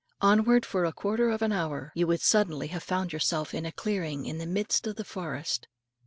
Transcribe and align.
Onward 0.21 0.65
for 0.65 0.83
a 0.83 0.91
quarter 0.91 1.29
of 1.29 1.43
an 1.43 1.51
hour, 1.51 1.79
and 1.79 1.91
you 1.99 2.07
would 2.07 2.21
suddenly 2.21 2.69
have 2.69 2.81
found 2.81 3.13
yourself 3.13 3.53
in 3.53 3.67
a 3.67 3.71
clearing 3.71 4.25
in 4.25 4.39
the 4.39 4.47
midst 4.47 4.87
of 4.87 4.95
the 4.95 5.03
forest. 5.05 5.67